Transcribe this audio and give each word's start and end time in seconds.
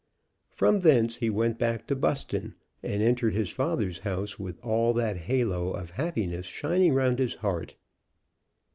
From 0.49 0.79
thence 0.79 1.17
he 1.17 1.29
went 1.29 1.59
back 1.59 1.85
to 1.85 1.95
Buston, 1.95 2.55
and 2.81 3.03
entered 3.03 3.35
his 3.35 3.51
father's 3.51 3.99
house 3.99 4.39
with 4.39 4.59
all 4.65 4.93
that 4.93 5.15
halo 5.15 5.73
of 5.73 5.91
happiness 5.91 6.47
shining 6.47 6.95
round 6.95 7.19
his 7.19 7.35
heart. 7.35 7.75